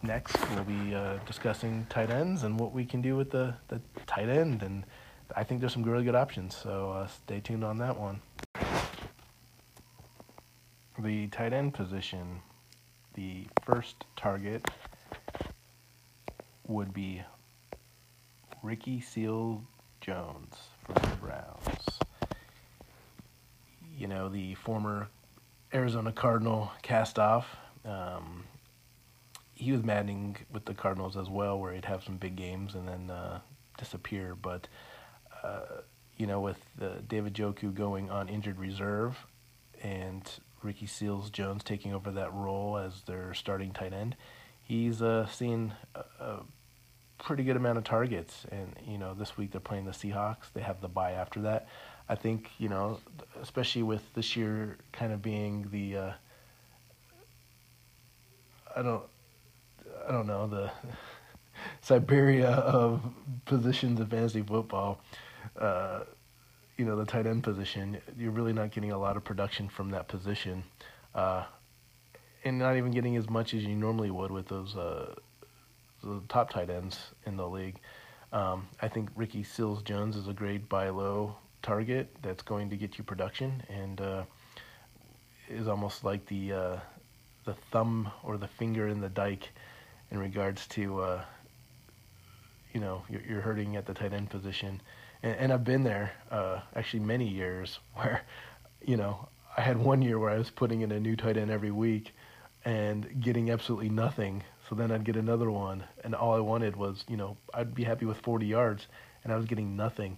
[0.01, 3.79] next, we'll be uh, discussing tight ends and what we can do with the, the
[4.07, 4.63] tight end.
[4.63, 4.83] And
[5.35, 8.21] I think there's some really good options, so uh, stay tuned on that one.
[10.97, 12.41] The tight end position,
[13.15, 14.65] the first target
[16.67, 17.21] would be
[18.63, 19.61] Ricky Seals
[20.01, 22.04] Jones from the Browns.
[23.97, 25.07] You know, the former
[25.73, 27.55] Arizona Cardinal cast off
[27.85, 28.45] um,
[29.53, 32.87] he was maddening with the Cardinals as well, where he'd have some big games and
[32.87, 33.39] then uh,
[33.77, 34.35] disappear.
[34.35, 34.67] But
[35.43, 35.81] uh,
[36.17, 36.59] you know, with
[37.07, 39.25] David Njoku going on injured reserve
[39.81, 40.29] and
[40.61, 44.15] Ricky Seals Jones taking over that role as their starting tight end,
[44.61, 46.39] he's uh, seen a, a
[47.17, 48.45] pretty good amount of targets.
[48.51, 50.51] And you know, this week they're playing the Seahawks.
[50.53, 51.67] They have the bye after that.
[52.07, 52.99] I think you know,
[53.41, 56.13] especially with this year kind of being the uh,
[58.75, 59.03] I don't
[60.07, 60.71] I don't know the
[61.81, 63.01] Siberia of
[63.45, 64.99] positions of fantasy football.
[65.59, 66.01] Uh,
[66.77, 67.97] you know the tight end position.
[68.17, 70.63] You're really not getting a lot of production from that position,
[71.15, 71.45] uh,
[72.43, 75.15] and not even getting as much as you normally would with those uh,
[76.03, 77.79] the top tight ends in the league.
[78.31, 82.77] Um, I think Ricky Seals Jones is a great buy low target that's going to
[82.77, 84.23] get you production and uh,
[85.49, 86.77] is almost like the uh,
[87.45, 89.49] the thumb or the finger in the dike
[90.11, 91.21] in regards to uh,
[92.73, 94.81] you know you're, you're, hurting at the tight end position,
[95.23, 98.21] and, and I've been there uh, actually many years where
[98.85, 101.51] you know I had one year where I was putting in a new tight end
[101.51, 102.13] every week
[102.63, 104.43] and getting absolutely nothing.
[104.67, 107.83] So then I'd get another one, and all I wanted was you know I'd be
[107.83, 108.87] happy with 40 yards,
[109.23, 110.17] and I was getting nothing.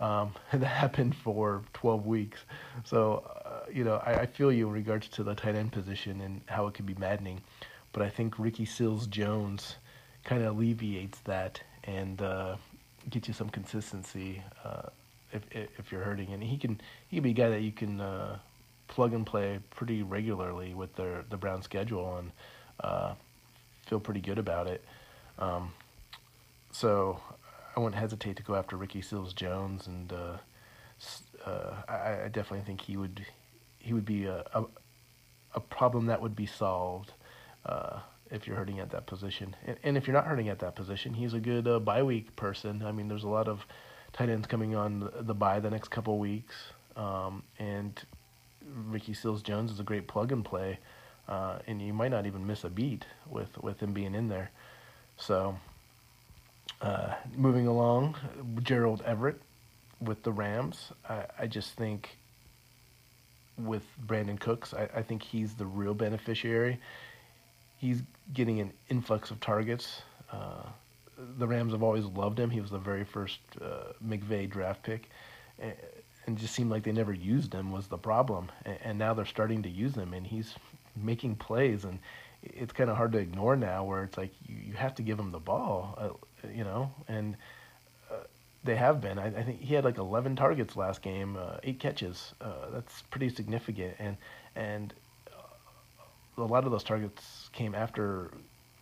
[0.00, 2.40] Um, that happened for 12 weeks.
[2.84, 3.24] So
[3.72, 6.66] you know, I, I feel you in regards to the tight end position and how
[6.66, 7.40] it can be maddening,
[7.92, 9.76] but I think Ricky Seals Jones
[10.24, 12.56] kind of alleviates that and uh,
[13.08, 14.88] gets you some consistency uh,
[15.32, 16.32] if if you're hurting.
[16.32, 18.38] And he can he can be a guy that you can uh,
[18.88, 22.32] plug and play pretty regularly with their the Brown schedule and
[22.80, 23.14] uh,
[23.86, 24.84] feel pretty good about it.
[25.38, 25.72] Um,
[26.72, 27.20] so
[27.78, 30.38] I wouldn't hesitate to go after Ricky Seals Jones, and uh,
[31.46, 33.24] uh, I, I, definitely think he would
[33.78, 34.64] he would be a, a,
[35.54, 37.12] a problem that would be solved
[37.66, 38.00] uh,
[38.32, 39.54] if you're hurting at that position.
[39.64, 42.34] And, and, if you're not hurting at that position, he's a good uh, bye week
[42.34, 42.82] person.
[42.84, 43.64] I mean, there's a lot of
[44.12, 46.56] tight ends coming on the, the bye the next couple weeks,
[46.96, 48.02] um, and
[48.88, 50.80] Ricky Seals Jones is a great plug and play,
[51.28, 54.50] uh, and you might not even miss a beat with with him being in there.
[55.16, 55.58] So.
[56.80, 58.16] Uh, moving along,
[58.62, 59.40] Gerald Everett
[60.00, 60.92] with the Rams.
[61.08, 62.16] I, I just think
[63.56, 64.72] with Brandin Cooks.
[64.72, 66.78] I, I think he's the real beneficiary.
[67.78, 68.02] He's
[68.32, 70.02] getting an influx of targets.
[70.30, 70.62] Uh,
[71.38, 72.50] the Rams have always loved him.
[72.50, 75.10] He was the very first uh, McVay draft pick.
[75.58, 78.50] and just seemed like they never used him was the problem.
[78.64, 80.54] And, and now they're starting to use him, and he's
[80.96, 81.98] making plays, and
[82.42, 83.84] it's kind of hard to ignore now.
[83.84, 87.36] Where it's like you, you have to give him the ball, uh, you know, and
[88.10, 88.24] uh,
[88.64, 89.18] they have been.
[89.18, 92.34] I, I think he had like 11 targets last game, uh, eight catches.
[92.40, 94.16] Uh, that's pretty significant, and
[94.56, 94.94] and
[95.28, 98.30] uh, a lot of those targets came after,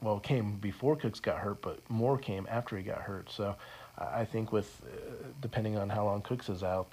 [0.03, 3.31] well, came before Cooks got hurt, but more came after he got hurt.
[3.31, 3.57] So
[3.99, 6.93] I think with uh, depending on how long Cooks is out,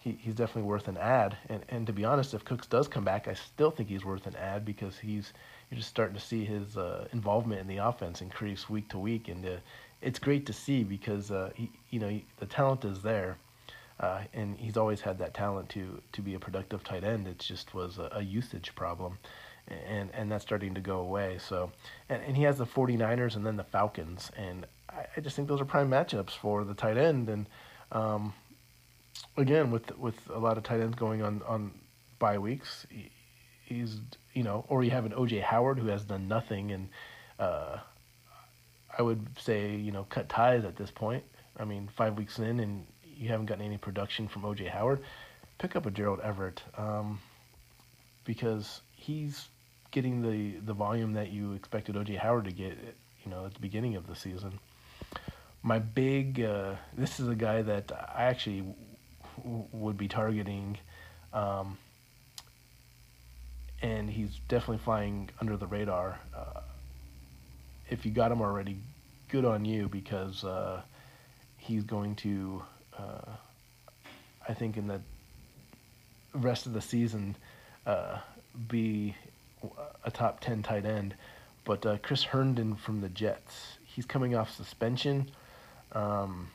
[0.00, 1.36] he, he's definitely worth an add.
[1.48, 4.26] And and to be honest, if Cooks does come back, I still think he's worth
[4.26, 5.32] an add because he's
[5.74, 9.26] you're just starting to see his uh, involvement in the offense increase week to week,
[9.26, 9.56] and uh,
[10.00, 13.36] it's great to see because uh, he, you know he, the talent is there.
[13.98, 17.26] Uh, and he's always had that talent to to be a productive tight end.
[17.26, 19.18] It just was a, a usage problem,
[19.68, 21.38] and and that's starting to go away.
[21.38, 21.72] So,
[22.08, 25.48] and, and he has the 49ers and then the Falcons, and I, I just think
[25.48, 27.28] those are prime matchups for the tight end.
[27.28, 27.46] And
[27.90, 28.32] um,
[29.36, 31.72] again, with with a lot of tight ends going on on
[32.20, 32.86] bye weeks,
[33.64, 34.00] he, he's
[34.32, 36.88] you know, or you have an OJ Howard who has done nothing, and
[37.38, 37.78] uh,
[38.96, 41.24] I would say you know cut ties at this point.
[41.58, 42.86] I mean, five weeks in, and
[43.16, 45.00] you haven't gotten any production from OJ Howard.
[45.58, 47.20] Pick up a Gerald Everett um,
[48.24, 49.48] because he's
[49.90, 52.76] getting the the volume that you expected OJ Howard to get.
[53.24, 54.58] You know, at the beginning of the season
[55.64, 58.64] my big uh, this is a guy that I actually
[59.38, 60.76] w- would be targeting,
[61.32, 61.78] um,
[63.84, 66.18] and he's definitely flying under the radar.
[66.34, 66.60] Uh,
[67.90, 68.78] if you got him already,
[69.28, 70.80] good on you because uh,
[71.58, 72.62] he's going to,
[72.98, 73.30] uh,
[74.48, 75.00] I think, in the
[76.34, 77.36] rest of the season,
[77.86, 78.18] uh,
[78.68, 79.14] be
[80.02, 81.14] a top ten tight end.
[81.66, 85.30] But uh, Chris Herndon from the Jets, he's coming off suspension
[85.92, 86.48] um,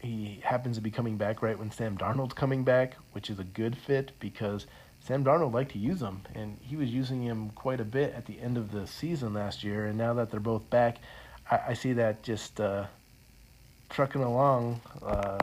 [0.00, 3.44] he happens to be coming back right when Sam Darnold's coming back, which is a
[3.44, 4.66] good fit because
[5.06, 8.26] Sam Darnold liked to use him, and he was using him quite a bit at
[8.26, 9.86] the end of the season last year.
[9.86, 10.96] And now that they're both back,
[11.48, 12.86] I, I see that just uh,
[13.88, 15.38] trucking along uh,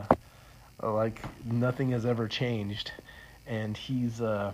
[0.82, 2.92] like nothing has ever changed.
[3.46, 4.52] And he's uh,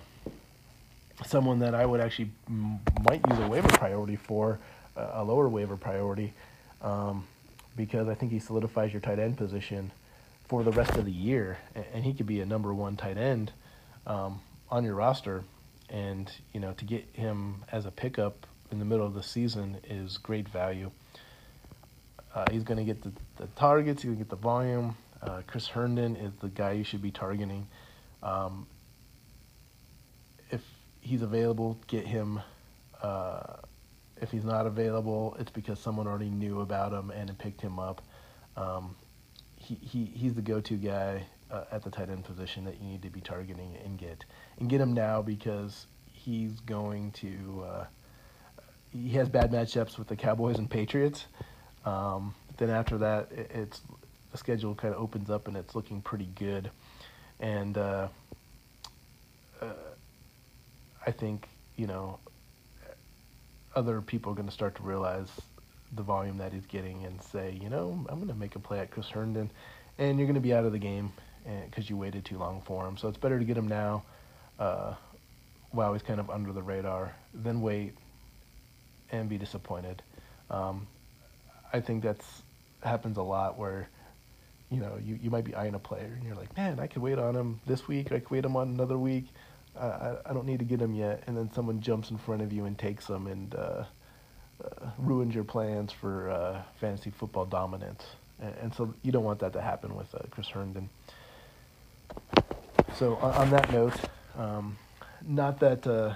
[1.26, 4.61] someone that I would actually might use a waiver priority for,
[4.94, 6.32] a lower waiver priority.
[6.82, 7.26] Um,
[7.76, 9.90] because I think he solidifies your tight end position
[10.46, 11.58] for the rest of the year,
[11.92, 13.52] and he could be a number one tight end
[14.06, 14.40] um,
[14.71, 15.45] on your roster.
[15.89, 19.79] And you know, to get him as a pickup in the middle of the season
[19.89, 20.91] is great value.
[22.35, 24.03] Uh, he's going to get the, the targets.
[24.03, 24.97] He's going to get the volume.
[25.21, 27.66] Uh, Chris Herndon is the guy you should be targeting.
[28.23, 28.66] Um,
[30.51, 30.62] if
[31.01, 32.41] he's available, get him.
[33.03, 33.57] Uh,
[34.21, 38.03] if he's not available, it's because someone already knew about him and picked him up.
[38.57, 38.95] Um,
[39.57, 43.03] he, he he's the go-to guy uh, at the tight end position that you need
[43.03, 44.24] to be targeting and get
[44.59, 47.84] and get him now because he's going to uh,
[48.92, 51.26] he has bad matchups with the Cowboys and Patriots.
[51.84, 53.80] Um, then after that, it, it's
[54.32, 56.70] the schedule kind of opens up and it's looking pretty good,
[57.40, 58.09] and uh,
[59.61, 59.72] uh
[61.07, 62.18] I think you know
[63.74, 65.28] other people are going to start to realize
[65.92, 68.78] the volume that he's getting and say, you know, I'm going to make a play
[68.78, 69.51] at Chris Herndon,
[69.98, 71.12] and you're going to be out of the game
[71.66, 72.97] because you waited too long for him.
[72.97, 74.03] So it's better to get him now
[74.59, 74.95] uh,
[75.70, 77.95] while he's kind of under the radar than wait
[79.11, 80.03] and be disappointed.
[80.51, 80.86] Um,
[81.72, 82.43] I think that's
[82.82, 83.88] happens a lot where
[84.70, 87.03] you know you, you might be eyeing a player and you're like, man, I could
[87.03, 88.12] wait on him this week.
[88.12, 89.26] I could wait him on another week.
[89.78, 92.53] I, I don't need to get him yet, and then someone jumps in front of
[92.53, 93.84] you and takes him and uh,
[94.64, 98.05] uh, ruins your plans for uh, fantasy football dominance.
[98.43, 100.88] And, and, so you don't want that to happen with uh, Chris Herndon.
[102.96, 103.94] So on, on that note,
[104.36, 104.76] um,
[105.26, 106.14] not that uh,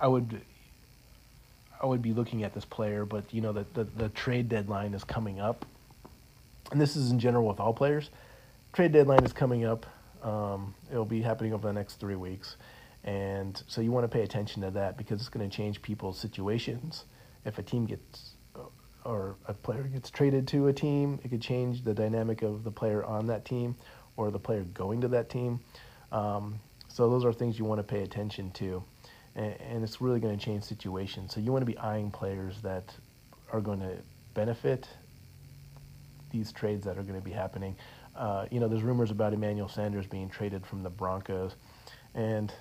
[0.00, 0.40] I would
[1.80, 4.94] I would be looking at this player, but you know that the, the trade deadline
[4.94, 5.64] is coming up,
[6.72, 8.10] and this is in general with all players.
[8.72, 9.86] Trade deadline is coming up.
[10.22, 12.56] Um, it'll be happening over the next three weeks.
[13.04, 16.18] And so you want to pay attention to that because it's going to change people's
[16.18, 17.04] situations.
[17.44, 18.32] If a team gets
[19.04, 22.70] or a player gets traded to a team, it could change the dynamic of the
[22.70, 23.74] player on that team
[24.18, 25.60] or the player going to that team.
[26.12, 26.58] Um,
[26.88, 28.82] so those are things you want to pay attention to,
[29.36, 31.32] and, and it's really going to change situations.
[31.32, 32.92] So you want to be eyeing players that
[33.52, 33.96] are going to
[34.34, 34.88] benefit
[36.30, 37.76] these trades that are going to be happening.
[38.16, 41.54] Uh, you know, there's rumors about Emmanuel Sanders being traded from the Broncos,
[42.14, 42.52] and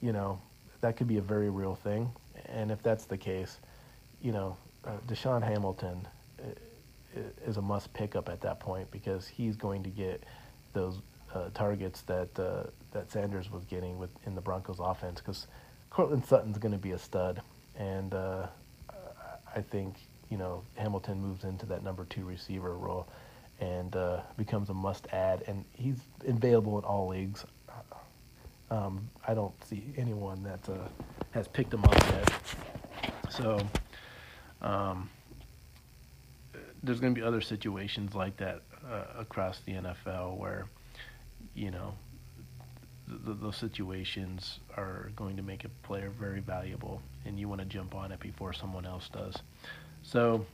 [0.00, 0.40] you know,
[0.80, 2.10] that could be a very real thing.
[2.46, 3.58] And if that's the case,
[4.22, 4.56] you know,
[4.86, 6.06] uh, DaeSean Hamilton
[6.40, 10.24] uh, is a must pick up at that point because he's going to get
[10.74, 10.98] those
[11.34, 15.46] uh, targets that uh, that Sanders was getting with in the Broncos offense because
[15.90, 17.40] Courtland Sutton's going to be a stud,
[17.76, 18.46] and uh,
[19.54, 19.94] I think
[20.30, 23.06] you know Hamilton moves into that number two receiver role
[23.60, 27.44] and uh, becomes a must add, and he's available in all leagues.
[28.70, 30.88] Um, I don't see anyone that uh,
[31.30, 32.32] has picked him up yet.
[33.30, 33.60] So
[34.62, 35.08] um,
[36.84, 40.66] there's going to be other situations like that uh, across the NFL where,
[41.54, 41.94] you know,
[43.08, 47.66] th- those situations are going to make a player very valuable, and you want to
[47.66, 49.34] jump on it before someone else does.
[50.02, 50.44] So,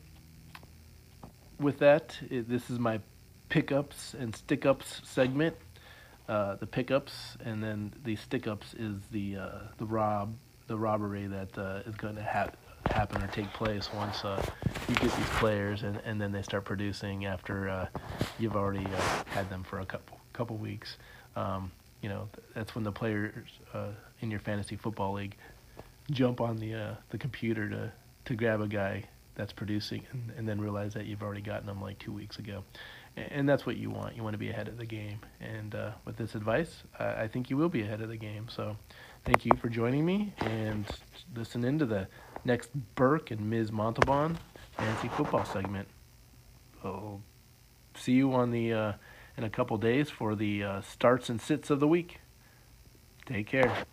[1.58, 3.00] with that, it, this is my
[3.48, 5.56] pickups and stick ups segment.
[6.28, 10.32] Uh, the pickups and then the stick ups is the uh, the rob
[10.68, 12.50] the robbery that uh, is going to ha-
[12.86, 14.44] happen or take place once uh,
[14.88, 17.86] you get these players and, and then they start producing after uh,
[18.38, 20.96] you've already uh, had them for a couple couple weeks.
[21.36, 21.70] Um,
[22.02, 23.46] you know that's when the players
[24.20, 25.36] in your fantasy football league
[26.10, 27.92] jump on the the computer to
[28.24, 29.04] to grab a guy
[29.34, 32.62] that's producing and, and then realize that you've already gotten them like two weeks ago
[33.16, 34.16] and that's what you want.
[34.16, 35.20] You want to be ahead of the game.
[35.40, 38.46] And uh, with this advice, I think you will be ahead of the game.
[38.48, 38.76] So,
[39.24, 40.86] thank you for joining me and
[41.34, 42.06] listen into the
[42.44, 43.72] next Burke and Ms.
[43.72, 44.38] Montalban
[44.80, 45.88] fantasy football segment.
[46.82, 47.20] I'll
[47.94, 48.92] see you on the uh,
[49.36, 52.20] in a couple days for the uh, starts and sits of the week.
[53.26, 53.84] Take care.